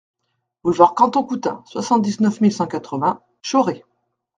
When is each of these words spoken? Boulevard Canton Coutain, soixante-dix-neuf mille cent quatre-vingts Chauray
Boulevard 0.63 0.95
Canton 0.95 1.23
Coutain, 1.23 1.61
soixante-dix-neuf 1.67 2.41
mille 2.41 2.51
cent 2.51 2.65
quatre-vingts 2.65 3.21
Chauray 3.43 3.83